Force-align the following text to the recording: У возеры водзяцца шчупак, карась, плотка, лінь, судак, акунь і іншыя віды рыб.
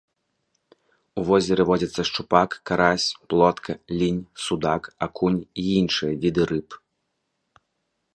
У 1.21 1.25
возеры 1.27 1.63
водзяцца 1.71 2.01
шчупак, 2.09 2.49
карась, 2.69 3.05
плотка, 3.33 3.71
лінь, 3.99 4.19
судак, 4.47 4.83
акунь 5.07 5.37
і 5.65 5.67
іншыя 5.81 6.13
віды 6.25 6.43
рыб. 6.53 6.69